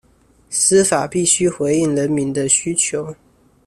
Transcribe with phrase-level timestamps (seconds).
[0.49, 3.15] 司法必須回應人民的需求